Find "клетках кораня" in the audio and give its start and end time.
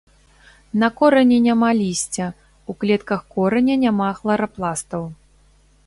2.85-3.75